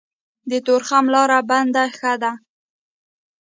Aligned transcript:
د 0.49 0.53
تورخم 0.65 1.05
لاره 1.15 1.39
بنده 1.49 1.83
ښه 1.97 2.13
ده. 2.21 2.31